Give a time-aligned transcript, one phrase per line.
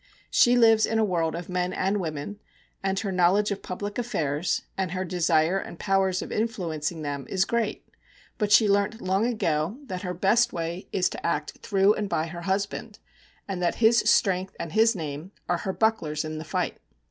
[0.31, 2.39] She lives in a world of men and women,
[2.81, 7.45] and her knowledge of public affairs, and her desire and powers of influencing them, is
[7.45, 7.87] great.
[8.39, 12.25] But she learnt long ago that her best way is to act through and by
[12.25, 12.97] her husband,
[13.47, 16.77] and that his strength and his name are her bucklers in the fight.